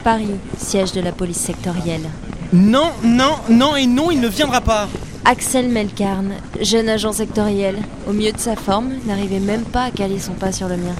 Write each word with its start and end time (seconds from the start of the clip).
Paris, 0.00 0.34
siège 0.58 0.92
de 0.92 1.00
la 1.00 1.12
police 1.12 1.38
sectorielle. 1.38 2.08
Non, 2.52 2.90
non, 3.04 3.36
non 3.48 3.76
et 3.76 3.86
non, 3.86 4.10
il 4.10 4.20
ne 4.20 4.28
viendra 4.28 4.60
pas. 4.60 4.88
Axel 5.24 5.68
Melkarn, 5.68 6.32
jeune 6.60 6.88
agent 6.88 7.12
sectoriel, 7.12 7.76
au 8.08 8.12
mieux 8.12 8.32
de 8.32 8.38
sa 8.38 8.56
forme, 8.56 8.92
n'arrivait 9.06 9.38
même 9.38 9.62
pas 9.62 9.84
à 9.84 9.90
caler 9.90 10.18
son 10.18 10.32
pas 10.32 10.50
sur 10.50 10.66
le 10.68 10.76
mien. 10.76 10.94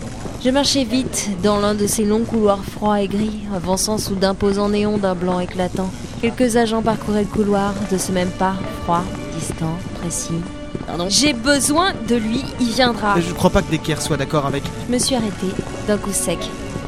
Je 0.45 0.51
marchais 0.51 0.85
vite 0.85 1.31
dans 1.43 1.59
l'un 1.59 1.75
de 1.75 1.87
ces 1.87 2.05
longs 2.05 2.25
couloirs 2.25 2.65
froids 2.65 3.01
et 3.01 3.09
gris, 3.09 3.41
avançant 3.55 3.99
sous 3.99 4.15
d'imposants 4.15 4.69
néons 4.69 4.99
d'un 4.99 5.15
blanc 5.15 5.41
éclatant. 5.41 5.91
Quelques 6.21 6.57
agents 6.57 6.83
parcouraient 6.83 7.23
le 7.23 7.29
couloir 7.29 7.75
de 7.91 7.99
ce 7.99 8.13
même 8.13 8.31
pas, 8.31 8.55
froid, 8.83 9.03
distant, 9.39 9.77
précis. 10.01 10.41
Pardon? 10.87 11.07
J'ai 11.09 11.33
besoin 11.33 11.93
de 12.09 12.17
lui, 12.17 12.45
il 12.61 12.69
viendra. 12.69 13.19
Je 13.21 13.33
crois 13.33 13.51
pas 13.51 13.63
que 13.63 13.71
Decker 13.71 14.01
soit 14.01 14.17
d'accord 14.17 14.47
avec. 14.47 14.63
Je 14.87 14.93
me 14.93 14.99
suis 14.99 15.15
arrêté, 15.15 15.47
d'un 15.89 15.97
coup 15.97 16.13
sec, 16.13 16.39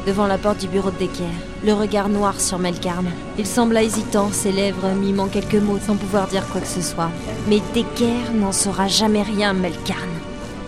devant 0.05 0.27
la 0.27 0.37
porte 0.37 0.59
du 0.59 0.67
bureau 0.67 0.91
de 0.91 0.97
Decker, 0.97 1.23
le 1.65 1.73
regard 1.73 2.09
noir 2.09 2.39
sur 2.39 2.59
Melkarn. 2.59 3.05
Il 3.37 3.45
sembla 3.47 3.83
hésitant, 3.83 4.29
ses 4.31 4.51
lèvres 4.51 4.89
mimant 4.99 5.27
quelques 5.27 5.55
mots 5.55 5.79
sans 5.85 5.95
pouvoir 5.95 6.27
dire 6.27 6.45
quoi 6.47 6.61
que 6.61 6.67
ce 6.67 6.81
soit. 6.81 7.09
Mais 7.47 7.61
Decker 7.73 8.31
n'en 8.33 8.51
saura 8.51 8.87
jamais 8.87 9.21
rien, 9.23 9.53
Melkarn. 9.53 10.09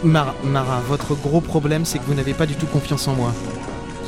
Mara, 0.04 0.34
Mara, 0.44 0.82
votre 0.88 1.16
gros 1.16 1.42
problème, 1.42 1.86
c'est 1.86 2.00
que 2.00 2.06
vous 2.06 2.14
n'avez 2.14 2.34
pas 2.34 2.46
du 2.46 2.56
tout 2.56 2.68
confiance 2.68 3.08
en 3.08 3.14
moi. 3.16 3.32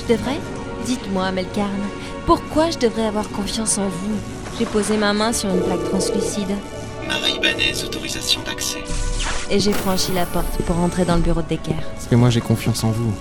Je 0.02 0.14
devrais? 0.14 0.40
Dites-moi, 0.86 1.32
Melkarn, 1.32 1.82
pourquoi 2.26 2.70
je 2.70 2.78
devrais 2.78 3.06
avoir 3.08 3.28
confiance 3.30 3.78
en 3.78 3.88
vous? 3.88 4.16
J'ai 4.58 4.66
posé 4.66 4.98
ma 4.98 5.14
main 5.14 5.34
sur 5.34 5.50
une 5.50 5.62
plaque 5.62 5.84
translucide 5.90 6.56
Mara 7.08 7.30
Ibanez, 7.30 7.84
autorisation 7.86 8.42
d'accès. 8.46 8.80
et 9.50 9.60
j'ai 9.60 9.72
franchi 9.74 10.12
la 10.14 10.26
porte 10.26 10.62
pour 10.66 10.78
entrer 10.80 11.06
dans 11.06 11.16
le 11.16 11.22
bureau 11.22 11.42
de 11.42 11.48
Decker. 11.48 11.76
Parce 11.96 12.08
que 12.08 12.16
moi, 12.16 12.30
j'ai 12.30 12.42
confiance 12.42 12.84
en 12.84 12.92
vous. 12.92 13.14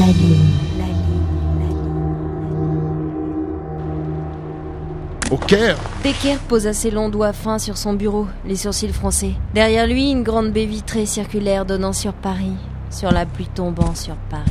La 0.00 0.06
ligne. 0.06 0.38
Au 5.30 5.36
Caire 5.36 5.76
Decker 6.02 6.38
posa 6.48 6.72
ses 6.72 6.90
longs 6.90 7.10
doigts 7.10 7.34
fins 7.34 7.58
sur 7.58 7.76
son 7.76 7.92
bureau, 7.92 8.26
les 8.46 8.56
sourcils 8.56 8.94
froncés. 8.94 9.34
Derrière 9.52 9.86
lui, 9.86 10.10
une 10.10 10.22
grande 10.22 10.52
baie 10.52 10.64
vitrée 10.64 11.04
circulaire 11.04 11.66
donnant 11.66 11.92
sur 11.92 12.14
Paris, 12.14 12.54
sur 12.90 13.12
la 13.12 13.26
pluie 13.26 13.50
tombant 13.54 13.94
sur 13.94 14.16
Paris. 14.30 14.50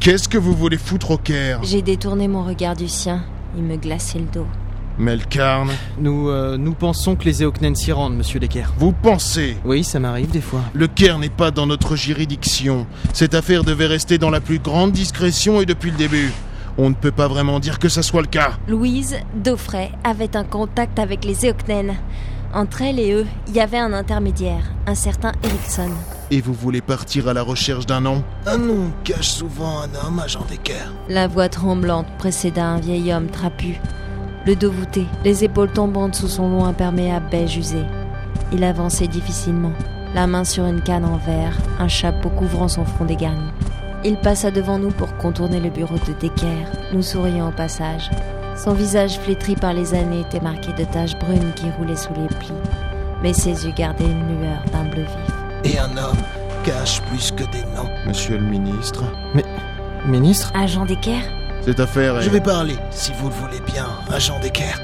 Qu'est-ce 0.00 0.26
que 0.26 0.38
vous 0.38 0.54
voulez 0.54 0.78
foutre 0.78 1.10
au 1.10 1.18
Caire? 1.18 1.60
J'ai 1.64 1.82
détourné 1.82 2.26
mon 2.26 2.42
regard 2.42 2.74
du 2.74 2.88
sien. 2.88 3.22
Il 3.58 3.64
me 3.64 3.76
glaçait 3.76 4.20
le 4.20 4.24
dos. 4.24 4.46
Melkarn, 4.98 5.70
Nous, 6.00 6.28
euh, 6.28 6.56
nous 6.56 6.74
pensons 6.74 7.14
que 7.14 7.24
les 7.24 7.42
Eoknen 7.42 7.74
s'y 7.76 7.92
rendent, 7.92 8.16
monsieur 8.16 8.40
Decker. 8.40 8.64
vous 8.78 8.92
pensez? 8.92 9.56
Oui, 9.64 9.84
ça 9.84 10.00
m'arrive 10.00 10.30
des 10.30 10.40
fois. 10.40 10.62
Le 10.74 10.88
Caire 10.88 11.18
n'est 11.18 11.28
pas 11.28 11.50
dans 11.52 11.66
notre 11.66 11.94
juridiction. 11.94 12.86
Cette 13.12 13.34
affaire 13.34 13.62
devait 13.62 13.86
rester 13.86 14.18
dans 14.18 14.30
la 14.30 14.40
plus 14.40 14.58
grande 14.58 14.90
discrétion 14.92 15.60
et 15.60 15.66
depuis 15.66 15.90
le 15.92 15.96
début. 15.96 16.32
On 16.78 16.90
ne 16.90 16.94
peut 16.94 17.12
pas 17.12 17.28
vraiment 17.28 17.60
dire 17.60 17.78
que 17.78 17.88
ça 17.88 18.02
soit 18.02 18.22
le 18.22 18.26
cas. 18.28 18.52
Louise 18.68 19.16
Daufray 19.36 19.90
avait 20.04 20.36
un 20.36 20.44
contact 20.44 20.98
avec 20.98 21.24
les 21.24 21.46
Eoknen. 21.46 21.94
Entre 22.52 22.82
elle 22.82 22.98
et 22.98 23.12
eux, 23.12 23.26
il 23.48 23.54
y 23.54 23.60
avait 23.60 23.78
un 23.78 23.92
intermédiaire, 23.92 24.64
un 24.86 24.94
certain 24.94 25.32
Erickson. 25.44 25.90
Et 26.30 26.40
vous 26.40 26.54
voulez 26.54 26.80
partir 26.80 27.28
à 27.28 27.34
la 27.34 27.42
recherche 27.42 27.86
d'un 27.86 28.00
nom? 28.00 28.24
Un 28.46 28.58
nom 28.58 28.90
cache 29.04 29.28
souvent 29.28 29.80
un 29.82 30.06
homme, 30.06 30.18
agent 30.18 30.44
d'équerre. 30.48 30.92
La 31.08 31.26
voix 31.28 31.48
tremblante 31.48 32.06
précéda 32.18 32.64
un 32.64 32.80
vieil 32.80 33.12
homme 33.12 33.28
trapu, 33.28 33.80
le 34.48 34.56
dos 34.56 34.70
voûté, 34.70 35.06
les 35.26 35.44
épaules 35.44 35.70
tombantes 35.70 36.14
sous 36.14 36.26
son 36.26 36.48
long 36.48 36.64
imperméable 36.64 37.28
beige 37.30 37.58
usé. 37.58 37.82
Il 38.50 38.64
avançait 38.64 39.06
difficilement, 39.06 39.72
la 40.14 40.26
main 40.26 40.44
sur 40.44 40.64
une 40.64 40.80
canne 40.80 41.04
en 41.04 41.18
verre, 41.18 41.58
un 41.78 41.86
chapeau 41.86 42.30
couvrant 42.30 42.66
son 42.66 42.86
front 42.86 43.04
dégarni. 43.04 43.50
Il 44.04 44.16
passa 44.16 44.50
devant 44.50 44.78
nous 44.78 44.90
pour 44.90 45.14
contourner 45.18 45.60
le 45.60 45.68
bureau 45.68 45.96
de 45.96 46.14
Decker, 46.18 46.64
nous 46.94 47.02
souriant 47.02 47.50
au 47.50 47.52
passage. 47.52 48.10
Son 48.56 48.72
visage 48.72 49.18
flétri 49.18 49.54
par 49.54 49.74
les 49.74 49.92
années 49.92 50.22
était 50.22 50.40
marqué 50.40 50.72
de 50.72 50.84
taches 50.84 51.18
brunes 51.18 51.52
qui 51.54 51.68
roulaient 51.72 51.94
sous 51.94 52.14
les 52.14 52.34
plis, 52.38 52.54
mais 53.22 53.34
ses 53.34 53.66
yeux 53.66 53.74
gardaient 53.76 54.06
une 54.06 54.40
lueur 54.40 54.62
d'un 54.72 54.84
bleu 54.84 55.02
vif. 55.02 55.70
Et 55.74 55.78
un 55.78 55.94
homme 55.98 56.16
cache 56.64 57.02
plus 57.02 57.32
que 57.32 57.44
des 57.52 57.64
noms. 57.76 57.90
Monsieur 58.06 58.38
le 58.38 58.46
ministre, 58.46 59.04
Ministre? 60.06 60.50
Agent 60.54 60.86
Decker? 60.86 61.20
Cette 61.68 61.80
affaire 61.80 62.16
est... 62.16 62.22
Je 62.22 62.30
vais 62.30 62.40
parler, 62.40 62.76
si 62.90 63.12
vous 63.18 63.28
le 63.28 63.34
voulez 63.34 63.60
bien, 63.60 63.86
agent 64.10 64.40
d'équerre. 64.40 64.80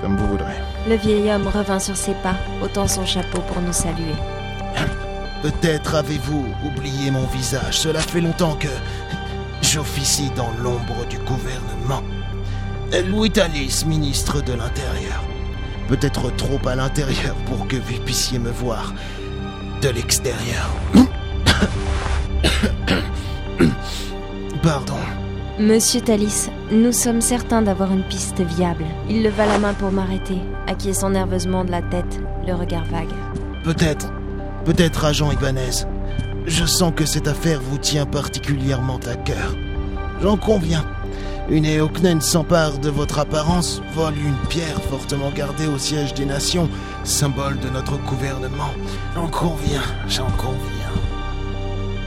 Comme 0.00 0.16
vous 0.16 0.28
voudrez. 0.28 0.54
Le 0.88 0.94
vieil 0.94 1.28
homme 1.32 1.48
revint 1.48 1.80
sur 1.80 1.96
ses 1.96 2.14
pas, 2.14 2.36
ôtant 2.62 2.86
son 2.86 3.04
chapeau 3.04 3.40
pour 3.40 3.60
nous 3.60 3.72
saluer. 3.72 4.14
Peut-être 5.42 5.96
avez-vous 5.96 6.46
oublié 6.64 7.10
mon 7.10 7.26
visage. 7.26 7.76
Cela 7.76 7.98
fait 7.98 8.20
longtemps 8.20 8.54
que 8.54 8.68
j'officie 9.62 10.30
dans 10.36 10.52
l'ombre 10.62 11.04
du 11.10 11.18
gouvernement. 11.18 12.04
Louis 13.08 13.32
Talis, 13.32 13.82
ministre 13.84 14.40
de 14.42 14.52
l'Intérieur. 14.52 15.24
Peut-être 15.88 16.30
trop 16.36 16.60
à 16.68 16.76
l'intérieur 16.76 17.34
pour 17.46 17.66
que 17.66 17.74
vous 17.74 17.98
puissiez 18.04 18.38
me 18.38 18.52
voir 18.52 18.94
de 19.82 19.88
l'extérieur. 19.88 20.70
Pardon. 24.62 25.00
Monsieur 25.62 26.00
Talis, 26.00 26.48
nous 26.72 26.90
sommes 26.90 27.20
certains 27.20 27.62
d'avoir 27.62 27.92
une 27.92 28.02
piste 28.02 28.40
viable. 28.40 28.84
Il 29.08 29.22
leva 29.22 29.46
la 29.46 29.60
main 29.60 29.74
pour 29.74 29.92
m'arrêter, 29.92 30.38
acquiesçant 30.66 31.10
nerveusement 31.10 31.64
de 31.64 31.70
la 31.70 31.82
tête, 31.82 32.20
le 32.44 32.54
regard 32.54 32.84
vague. 32.86 33.12
Peut-être, 33.62 34.12
peut-être 34.64 35.04
agent 35.04 35.30
Ibanez. 35.30 35.86
Je 36.46 36.66
sens 36.66 36.92
que 36.96 37.06
cette 37.06 37.28
affaire 37.28 37.60
vous 37.60 37.78
tient 37.78 38.06
particulièrement 38.06 38.98
à 39.06 39.14
cœur. 39.14 39.54
J'en 40.20 40.36
conviens. 40.36 40.84
Une 41.48 41.66
Eoknen 41.66 42.20
s'empare 42.20 42.78
de 42.78 42.90
votre 42.90 43.20
apparence, 43.20 43.82
vole 43.94 44.18
une 44.18 44.48
pierre 44.48 44.82
fortement 44.90 45.30
gardée 45.30 45.68
au 45.68 45.78
siège 45.78 46.12
des 46.14 46.26
nations, 46.26 46.68
symbole 47.04 47.60
de 47.60 47.68
notre 47.68 47.98
gouvernement. 47.98 48.74
J'en 49.14 49.28
conviens, 49.28 49.82
j'en 50.08 50.30
conviens. 50.32 50.81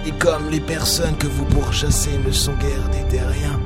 Et 0.08 0.12
comme 0.20 0.50
les 0.50 0.60
personnes 0.60 1.18
que 1.18 1.28
vous 1.28 1.46
pourchassez 1.46 2.18
ne 2.26 2.32
sont 2.32 2.54
guère 2.54 2.90
des 2.92 3.18
terriens, 3.18 3.60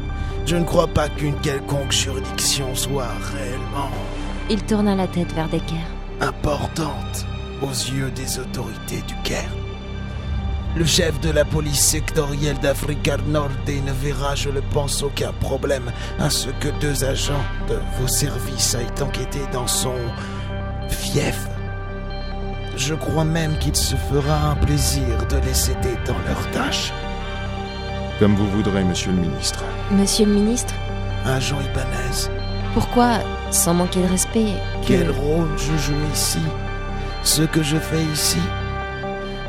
je 0.45 0.55
ne 0.55 0.63
crois 0.63 0.87
pas 0.87 1.09
qu'une 1.09 1.35
quelconque 1.41 1.91
juridiction 1.91 2.73
soit 2.75 3.11
réellement 3.33 3.91
Il 4.49 4.63
tourna 4.63 4.95
la 4.95 5.07
tête 5.07 5.33
vers 5.33 5.49
Decker. 5.49 5.75
importante 6.21 7.25
aux 7.61 7.71
yeux 7.71 8.11
des 8.11 8.39
autorités 8.39 9.01
du 9.07 9.15
Caire. 9.23 9.51
Le 10.77 10.85
chef 10.85 11.19
de 11.19 11.29
la 11.31 11.45
police 11.45 11.79
sectorielle 11.83 12.57
d'Africa 12.59 13.17
Nord 13.27 13.49
ne 13.67 13.91
verra, 13.91 14.35
je 14.35 14.49
le 14.49 14.61
pense, 14.61 15.01
aucun 15.03 15.33
problème 15.33 15.91
à 16.19 16.29
ce 16.29 16.49
que 16.61 16.69
deux 16.79 17.03
agents 17.03 17.43
de 17.67 17.77
vos 17.99 18.07
services 18.07 18.75
aillent 18.75 19.01
enquêter 19.03 19.41
dans 19.51 19.67
son 19.67 19.95
fief. 20.89 21.47
Je 22.79 22.93
crois 22.95 23.25
même 23.25 23.57
qu'il 23.57 23.75
se 23.75 23.95
fera 23.95 24.51
un 24.51 24.55
plaisir 24.55 25.03
de 25.29 25.35
les 25.45 25.69
aider 25.71 25.97
dans 26.07 26.17
leurs 26.25 26.49
tâches. 26.51 26.93
Comme 28.19 28.35
vous 28.35 28.49
voudrez, 28.49 28.83
monsieur 28.85 29.11
le 29.11 29.17
ministre. 29.17 29.63
Monsieur 29.91 30.25
le 30.25 30.31
ministre, 30.33 30.73
Agent 31.25 31.57
Ibanez, 31.59 32.29
pourquoi, 32.73 33.19
sans 33.51 33.73
manquer 33.73 34.01
de 34.01 34.07
respect, 34.07 34.53
que- 34.81 34.87
Quel 34.87 35.11
rôle 35.11 35.49
je 35.57 35.75
joue 35.77 36.01
ici? 36.13 36.39
Ce 37.23 37.41
que 37.41 37.61
je 37.63 37.75
fais 37.77 38.03
ici? 38.13 38.39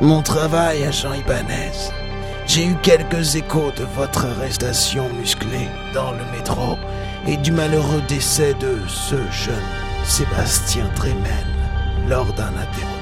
Mon 0.01 0.23
travail, 0.23 0.83
agent 0.85 1.13
Ibanez. 1.15 1.71
J'ai 2.49 2.67
eu 2.67 2.75
quelques 2.83 3.37
échos 3.37 3.71
de 3.77 3.85
votre 3.97 4.27
arrestation 4.27 5.09
musclée 5.21 5.69
dans 5.95 6.11
le 6.13 6.25
métro 6.37 6.77
et 7.29 7.37
du 7.37 7.53
malheureux 7.53 8.03
décès 8.09 8.55
de 8.55 8.79
ce 8.89 9.15
jeune 9.31 9.71
Sébastien 10.05 10.85
Trémen 10.97 11.47
lors 12.09 12.33
d'un 12.33 12.49
interrogatoire. 12.49 13.00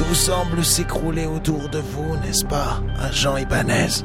Tout 0.00 0.14
semble 0.14 0.64
s'écrouler 0.64 1.26
autour 1.26 1.68
de 1.68 1.78
vous, 1.78 2.16
n'est-ce 2.24 2.46
pas, 2.46 2.80
agent 3.02 3.36
Ibanez? 3.36 4.02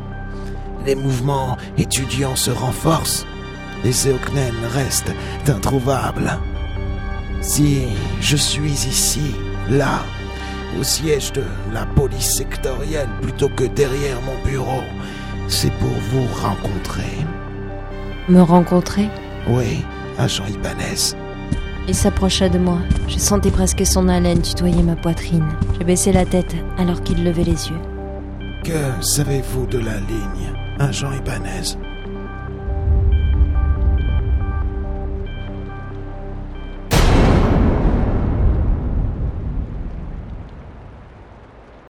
Les 0.86 0.94
mouvements 0.94 1.56
étudiants 1.78 2.36
se 2.36 2.52
renforcent. 2.52 3.26
Les 3.86 4.10
Eoknen 4.10 4.54
restent 4.74 5.14
introuvables. 5.48 6.38
Si 7.40 7.86
je 8.20 8.36
suis 8.36 8.74
ici, 8.74 9.36
là, 9.70 10.04
au 10.78 10.84
siège 10.84 11.32
de 11.32 11.46
la 11.72 11.86
police 11.86 12.36
sectorielle 12.36 13.10
plutôt 13.22 13.48
que 13.48 13.64
derrière 13.64 14.22
mon 14.24 14.38
bureau, 14.44 14.84
c'est 15.48 15.72
pour 15.76 15.96
vous 16.12 16.28
rencontrer. 16.42 17.26
Me 18.28 18.42
rencontrer? 18.42 19.10
Oui, 19.48 19.86
agent 20.18 20.46
Ibanez. 20.48 21.16
Il 21.88 21.94
s'approcha 21.94 22.50
de 22.50 22.58
moi. 22.58 22.80
Je 23.08 23.20
sentais 23.20 23.52
presque 23.52 23.86
son 23.86 24.08
haleine 24.10 24.42
tutoyer 24.42 24.82
ma 24.82 24.96
poitrine. 24.96 25.46
J'ai 25.78 25.86
baissé 25.86 26.12
la 26.12 26.26
tête 26.26 26.56
alors 26.78 27.04
qu'il 27.04 27.24
levait 27.24 27.44
les 27.44 27.70
yeux. 27.70 27.80
Que 28.64 29.04
savez-vous 29.04 29.68
de 29.68 29.78
la 29.78 30.00
ligne, 30.00 30.54
agent 30.80 31.12
Ibanez? 31.12 31.78